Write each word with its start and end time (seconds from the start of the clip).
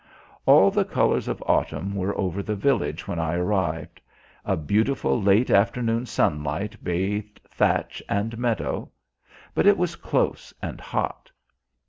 All 0.47 0.71
the 0.71 0.83
colours 0.83 1.27
of 1.27 1.43
autumn 1.45 1.93
were 1.93 2.17
over 2.17 2.41
the 2.41 2.55
village 2.55 3.07
when 3.07 3.19
I 3.19 3.35
arrived. 3.35 4.01
A 4.45 4.57
beautiful 4.57 5.21
late 5.21 5.51
afternoon 5.51 6.07
sunlight 6.07 6.75
bathed 6.83 7.39
thatch 7.47 8.01
and 8.09 8.35
meadow. 8.35 8.89
But 9.53 9.67
it 9.67 9.77
was 9.77 9.95
close 9.95 10.55
and 10.59 10.81
hot. 10.81 11.29